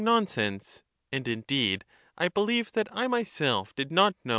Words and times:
335 0.01 0.15
nonsense; 0.41 0.83
and 1.11 1.27
indeed 1.27 1.85
I 2.17 2.27
believe 2.29 2.71
that 2.71 2.87
I 2.91 3.07
myself 3.07 3.75
did 3.75 3.91
not 3.91 4.15
know 4.23 4.29
Cratyius. 4.29 4.29